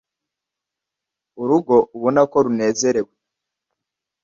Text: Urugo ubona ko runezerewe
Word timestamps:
Urugo 1.41 1.75
ubona 1.95 2.21
ko 2.31 2.37
runezerewe 2.45 3.13